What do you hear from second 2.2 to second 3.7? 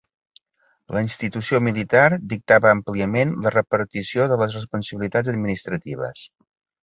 dictava àmpliament la